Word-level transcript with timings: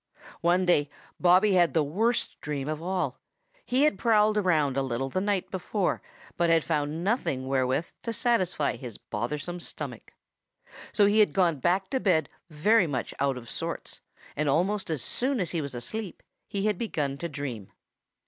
One 0.41 0.65
day 0.65 0.89
Bobby 1.19 1.53
had 1.53 1.75
the 1.75 1.83
worst 1.83 2.41
dream 2.41 2.67
of 2.67 2.81
all. 2.81 3.19
He 3.63 3.83
had 3.83 3.99
prowled 3.99 4.35
around 4.35 4.75
a 4.75 4.81
little 4.81 5.09
the 5.09 5.21
night 5.21 5.51
before 5.51 6.01
but 6.37 6.49
had 6.49 6.63
found 6.63 7.03
nothing 7.03 7.45
wherewith 7.47 7.87
to 8.01 8.11
satisfy 8.11 8.77
his 8.77 8.97
bothersome 8.97 9.59
stomach. 9.59 10.13
So 10.91 11.05
he 11.05 11.19
had 11.19 11.33
gone 11.33 11.59
back 11.59 11.91
to 11.91 11.99
bed 11.99 12.29
very 12.49 12.87
much 12.87 13.13
out 13.19 13.37
of 13.37 13.47
sorts 13.47 14.01
and 14.35 14.49
almost 14.49 14.89
as 14.89 15.03
soon 15.03 15.39
as 15.39 15.51
he 15.51 15.61
was 15.61 15.75
asleep 15.75 16.23
he 16.47 16.65
had 16.65 16.79
begun 16.79 17.19
to 17.19 17.29
dream. 17.29 17.71